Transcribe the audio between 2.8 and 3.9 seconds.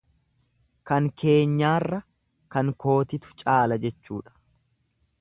kootitu caala